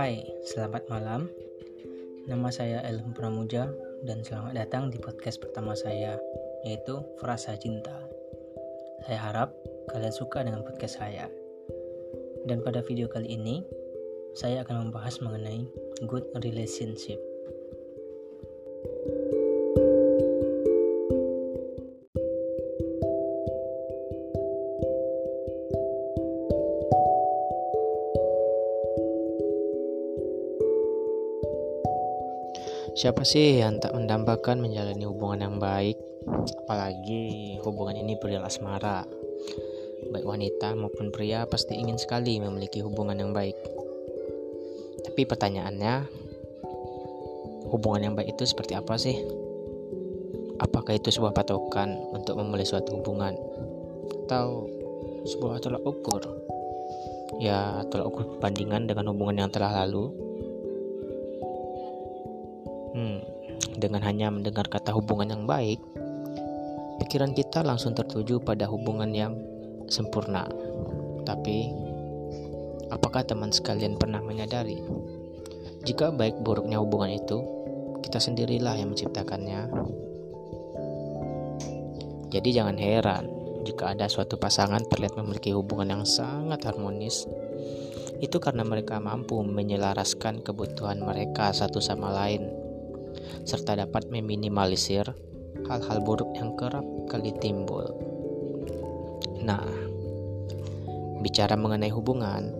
[0.00, 1.28] Hai, selamat malam.
[2.24, 3.68] Nama saya Elham Pramuja
[4.08, 6.16] dan selamat datang di podcast pertama saya,
[6.64, 8.08] yaitu Frasa Cinta.
[9.04, 9.52] Saya harap
[9.92, 11.28] kalian suka dengan podcast saya.
[12.48, 13.60] Dan pada video kali ini,
[14.32, 15.68] saya akan membahas mengenai
[16.08, 17.20] good relationship.
[32.98, 35.94] Siapa sih yang tak mendambakan menjalani hubungan yang baik,
[36.66, 39.06] apalagi hubungan ini perihal asmara.
[40.10, 43.54] Baik wanita maupun pria pasti ingin sekali memiliki hubungan yang baik.
[45.06, 45.94] Tapi pertanyaannya,
[47.70, 49.22] hubungan yang baik itu seperti apa sih?
[50.58, 53.38] Apakah itu sebuah patokan untuk memulai suatu hubungan?
[54.26, 54.66] Atau
[55.30, 56.26] sebuah tolak ukur?
[57.38, 60.29] Ya, tolak ukur perbandingan dengan hubungan yang telah lalu
[62.90, 63.22] Hmm,
[63.78, 65.78] dengan hanya mendengar kata hubungan yang baik,
[67.02, 69.38] pikiran kita langsung tertuju pada hubungan yang
[69.86, 70.46] sempurna.
[71.22, 71.70] Tapi,
[72.90, 74.82] apakah teman sekalian pernah menyadari
[75.80, 77.40] jika baik buruknya hubungan itu,
[78.04, 79.72] kita sendirilah yang menciptakannya?
[82.28, 83.24] Jadi jangan heran
[83.64, 87.24] jika ada suatu pasangan terlihat memiliki hubungan yang sangat harmonis.
[88.20, 92.59] Itu karena mereka mampu menyelaraskan kebutuhan mereka satu sama lain
[93.44, 95.06] serta dapat meminimalisir
[95.68, 97.84] hal-hal buruk yang kerap kali timbul.
[99.40, 99.64] Nah,
[101.20, 102.52] bicara mengenai hubungan,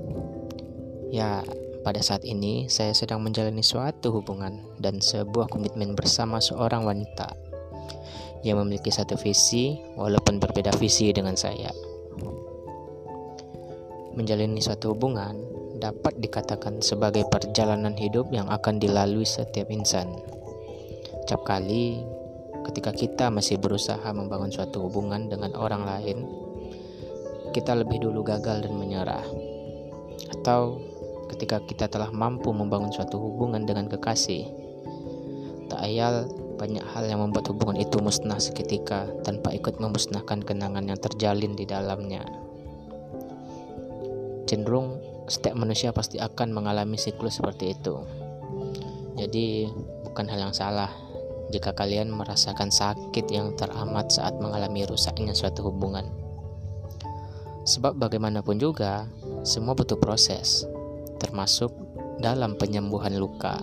[1.11, 1.45] ya
[1.81, 7.33] pada saat ini saya sedang menjalani suatu hubungan dan sebuah komitmen bersama seorang wanita
[8.45, 11.73] yang memiliki satu visi walaupun berbeda visi dengan saya.
[14.17, 15.37] Menjalani suatu hubungan
[15.81, 20.13] dapat dikatakan sebagai perjalanan hidup yang akan dilalui setiap insan.
[21.31, 22.03] Setiap kali
[22.67, 26.27] ketika kita masih berusaha membangun suatu hubungan dengan orang lain,
[27.55, 29.23] kita lebih dulu gagal dan menyerah.
[30.35, 30.83] Atau
[31.31, 34.43] ketika kita telah mampu membangun suatu hubungan dengan kekasih,
[35.71, 36.27] tak ayal
[36.59, 41.63] banyak hal yang membuat hubungan itu musnah seketika tanpa ikut memusnahkan kenangan yang terjalin di
[41.63, 42.27] dalamnya.
[44.51, 44.99] Cenderung
[45.31, 48.03] setiap manusia pasti akan mengalami siklus seperti itu.
[49.15, 49.71] Jadi,
[50.03, 51.10] bukan hal yang salah
[51.51, 56.07] jika kalian merasakan sakit yang teramat saat mengalami rusaknya suatu hubungan.
[57.67, 59.05] Sebab bagaimanapun juga,
[59.45, 60.65] semua butuh proses,
[61.21, 61.71] termasuk
[62.23, 63.61] dalam penyembuhan luka.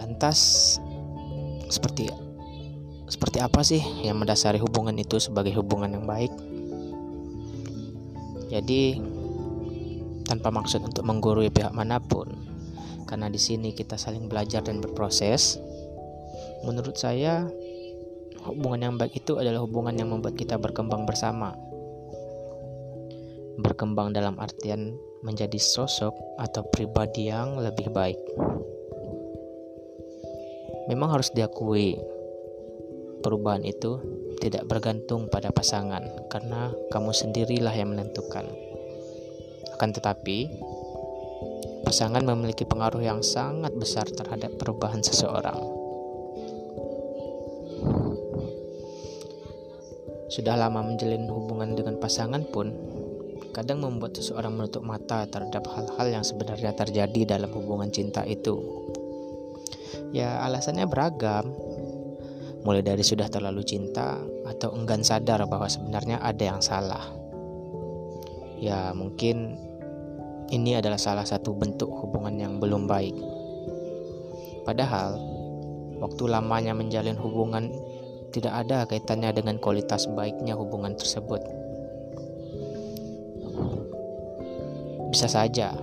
[0.00, 0.78] Lantas,
[1.68, 2.08] seperti
[3.04, 6.32] seperti apa sih yang mendasari hubungan itu sebagai hubungan yang baik?
[8.48, 9.02] Jadi,
[10.24, 12.53] tanpa maksud untuk menggurui pihak mana pun,
[13.04, 15.60] karena di sini kita saling belajar dan berproses.
[16.64, 17.44] Menurut saya,
[18.44, 21.56] hubungan yang baik itu adalah hubungan yang membuat kita berkembang bersama.
[23.60, 28.20] Berkembang dalam artian menjadi sosok atau pribadi yang lebih baik.
[30.84, 31.96] Memang harus diakui,
[33.24, 33.96] perubahan itu
[34.44, 38.44] tidak bergantung pada pasangan, karena kamu sendirilah yang menentukan.
[39.72, 40.52] Akan tetapi,
[41.84, 45.60] pasangan memiliki pengaruh yang sangat besar terhadap perubahan seseorang.
[50.32, 52.74] Sudah lama menjalin hubungan dengan pasangan pun,
[53.54, 58.58] kadang membuat seseorang menutup mata terhadap hal-hal yang sebenarnya terjadi dalam hubungan cinta itu.
[60.10, 61.54] Ya, alasannya beragam,
[62.66, 64.18] mulai dari sudah terlalu cinta
[64.48, 67.14] atau enggan sadar bahwa sebenarnya ada yang salah.
[68.58, 69.54] Ya, mungkin
[70.54, 73.18] ini adalah salah satu bentuk hubungan yang belum baik.
[74.62, 75.18] Padahal,
[75.98, 77.74] waktu lamanya menjalin hubungan
[78.30, 81.42] tidak ada kaitannya dengan kualitas baiknya hubungan tersebut.
[85.10, 85.74] Bisa saja,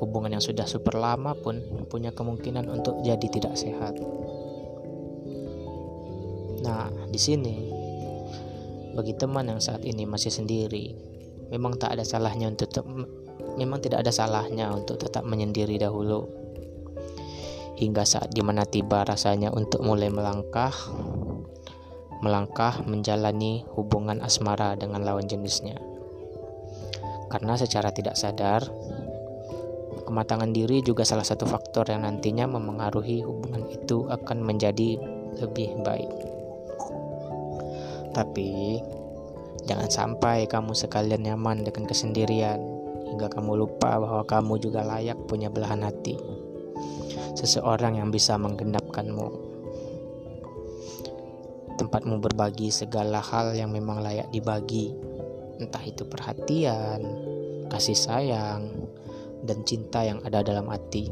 [0.00, 3.96] hubungan yang sudah super lama pun punya kemungkinan untuk jadi tidak sehat.
[6.60, 7.56] Nah, di sini,
[8.96, 10.96] bagi teman yang saat ini masih sendiri,
[11.52, 12.72] memang tak ada salahnya untuk
[13.56, 16.28] memang tidak ada salahnya untuk tetap menyendiri dahulu.
[17.80, 20.72] Hingga saat di mana tiba rasanya untuk mulai melangkah
[22.20, 25.80] melangkah menjalani hubungan asmara dengan lawan jenisnya.
[27.32, 28.68] Karena secara tidak sadar
[30.04, 35.00] kematangan diri juga salah satu faktor yang nantinya memengaruhi hubungan itu akan menjadi
[35.40, 36.10] lebih baik.
[38.10, 38.82] Tapi
[39.70, 42.58] Jangan sampai kamu sekalian nyaman dengan kesendirian
[43.10, 46.14] sehingga kamu lupa bahwa kamu juga layak punya belahan hati.
[47.34, 49.50] Seseorang yang bisa menggenapkanmu.
[51.74, 54.94] Tempatmu berbagi segala hal yang memang layak dibagi,
[55.58, 57.02] entah itu perhatian,
[57.66, 58.86] kasih sayang,
[59.42, 61.10] dan cinta yang ada dalam hati.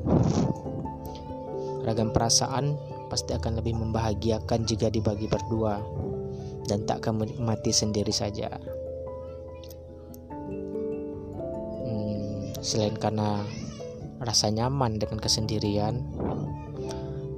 [1.82, 2.78] Ragam perasaan
[3.10, 5.82] pasti akan lebih membahagiakan jika dibagi berdua
[6.70, 8.77] dan tak kamu nikmati sendiri saja.
[12.60, 13.42] Selain karena
[14.18, 16.02] rasa nyaman dengan kesendirian,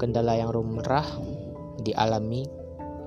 [0.01, 1.05] kendala yang lumrah
[1.81, 2.49] dialami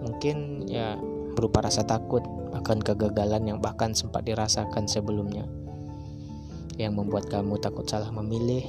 [0.03, 0.97] mungkin ya
[1.33, 2.21] berupa rasa takut
[2.53, 5.49] akan kegagalan yang bahkan sempat dirasakan sebelumnya
[6.77, 8.65] yang membuat kamu takut salah memilih,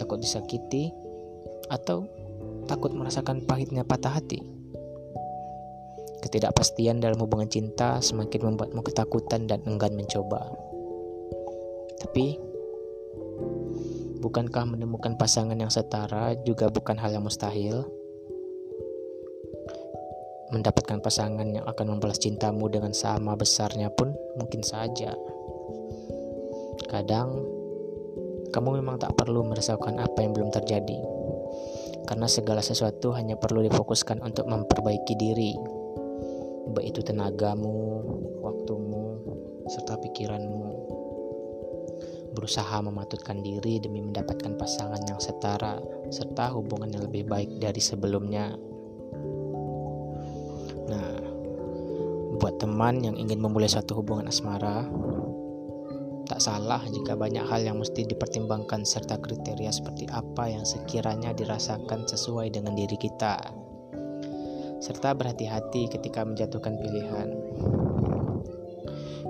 [0.00, 0.92] takut disakiti,
[1.68, 2.08] atau
[2.64, 4.40] takut merasakan pahitnya patah hati.
[6.24, 10.48] Ketidakpastian dalam hubungan cinta semakin membuatmu ketakutan dan enggan mencoba.
[12.06, 12.38] Tapi,
[14.22, 17.82] bukankah menemukan pasangan yang setara juga bukan hal yang mustahil?
[20.54, 25.18] Mendapatkan pasangan yang akan membalas cintamu dengan sama besarnya pun mungkin saja.
[26.86, 27.42] Kadang
[28.54, 31.02] kamu memang tak perlu merasakan apa yang belum terjadi.
[32.06, 35.58] Karena segala sesuatu hanya perlu difokuskan untuk memperbaiki diri.
[36.70, 38.06] Baik itu tenagamu,
[38.46, 39.18] waktumu,
[39.66, 40.75] serta pikiranmu.
[42.36, 45.80] Berusaha mematutkan diri demi mendapatkan pasangan yang setara
[46.12, 48.52] serta hubungan yang lebih baik dari sebelumnya.
[50.92, 51.16] Nah,
[52.36, 54.84] buat teman yang ingin memulai suatu hubungan asmara,
[56.26, 62.02] Tak salah jika banyak hal yang mesti dipertimbangkan serta kriteria seperti apa yang sekiranya dirasakan
[62.02, 63.38] sesuai dengan diri kita.
[64.82, 67.30] Serta berhati-hati ketika menjatuhkan pilihan.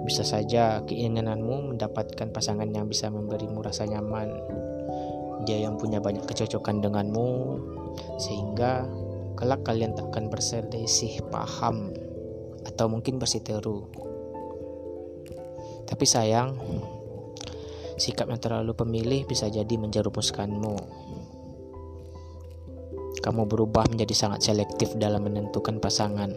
[0.07, 4.31] Bisa saja keinginanmu mendapatkan pasangan yang bisa memberimu rasa nyaman.
[5.45, 7.31] Dia yang punya banyak kecocokan denganmu
[8.23, 8.87] sehingga
[9.35, 11.93] kelak kalian tak akan berselisih paham
[12.65, 14.07] atau mungkin bersiteru
[15.87, 16.59] tapi sayang,
[17.95, 20.75] sikap yang terlalu pemilih bisa jadi menjerumuskanmu.
[23.23, 26.35] Kamu berubah menjadi sangat selektif dalam menentukan pasangan.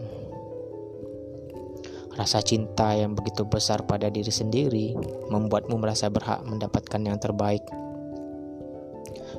[2.20, 4.92] Rasa cinta yang begitu besar pada diri sendiri
[5.32, 7.64] membuatmu merasa berhak mendapatkan yang terbaik.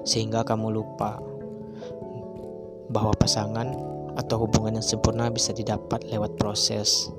[0.01, 1.21] Sehingga kamu lupa
[2.89, 3.69] bahwa pasangan
[4.17, 7.13] atau hubungan yang sempurna bisa didapat lewat proses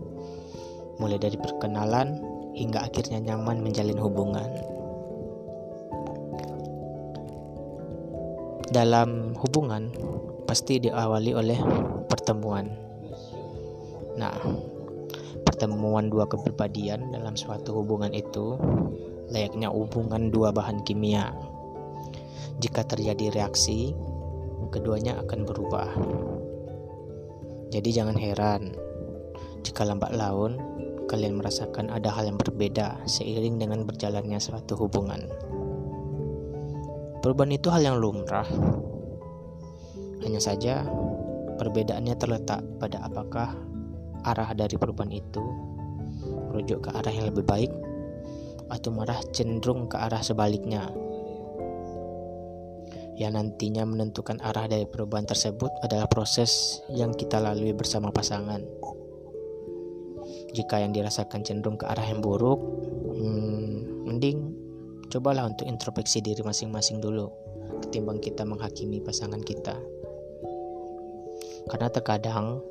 [0.98, 2.18] mulai dari perkenalan
[2.58, 4.50] hingga akhirnya nyaman menjalin hubungan.
[8.74, 9.94] Dalam hubungan
[10.42, 11.58] pasti diawali oleh
[12.10, 12.66] pertemuan.
[14.18, 14.34] Nah,
[15.62, 18.58] pertemuan dua kepribadian dalam suatu hubungan itu
[19.30, 21.30] layaknya hubungan dua bahan kimia.
[22.58, 23.94] Jika terjadi reaksi,
[24.74, 25.86] keduanya akan berubah.
[27.70, 28.74] Jadi jangan heran
[29.62, 30.58] jika lambat laun
[31.06, 35.30] kalian merasakan ada hal yang berbeda seiring dengan berjalannya suatu hubungan.
[37.22, 38.50] Perubahan itu hal yang lumrah.
[40.26, 40.82] Hanya saja
[41.54, 43.70] perbedaannya terletak pada apakah
[44.22, 45.42] arah dari perubahan itu
[46.52, 47.72] merujuk ke arah yang lebih baik
[48.72, 50.88] atau marah cenderung ke arah sebaliknya.
[53.12, 58.64] Yang nantinya menentukan arah dari perubahan tersebut adalah proses yang kita lalui bersama pasangan.
[60.52, 62.60] Jika yang dirasakan cenderung ke arah yang buruk,
[63.12, 64.38] hmm, mending
[65.12, 67.28] cobalah untuk introspeksi diri masing-masing dulu,
[67.84, 69.76] ketimbang kita menghakimi pasangan kita.
[71.68, 72.64] Karena terkadang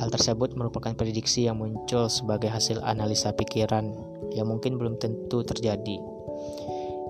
[0.00, 3.92] hal tersebut merupakan prediksi yang muncul sebagai hasil analisa pikiran
[4.32, 6.00] yang mungkin belum tentu terjadi,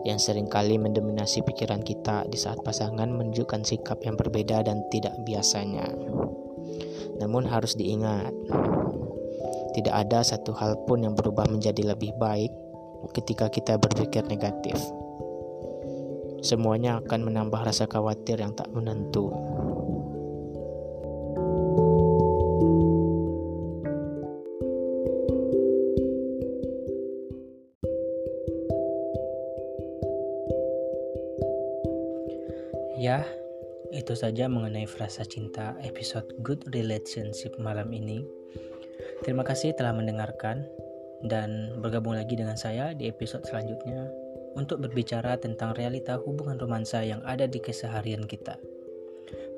[0.03, 5.15] yang sering kali mendominasi pikiran kita di saat pasangan menunjukkan sikap yang berbeda dan tidak
[5.23, 5.87] biasanya.
[7.23, 8.35] Namun harus diingat,
[9.79, 12.51] tidak ada satu hal pun yang berubah menjadi lebih baik
[13.15, 14.75] ketika kita berpikir negatif.
[16.43, 19.29] Semuanya akan menambah rasa khawatir yang tak menentu.
[33.01, 33.25] Ya,
[33.97, 38.29] itu saja mengenai frasa cinta episode Good Relationship malam ini.
[39.25, 40.69] Terima kasih telah mendengarkan
[41.25, 44.05] dan bergabung lagi dengan saya di episode selanjutnya
[44.53, 48.61] untuk berbicara tentang realita hubungan romansa yang ada di keseharian kita.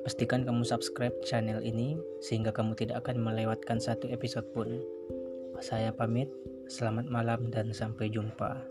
[0.07, 4.79] Pastikan kamu subscribe channel ini sehingga kamu tidak akan melewatkan satu episode pun.
[5.59, 6.31] Saya pamit,
[6.71, 8.63] selamat malam dan sampai jumpa.